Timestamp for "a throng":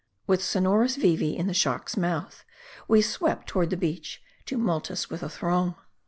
5.21-5.75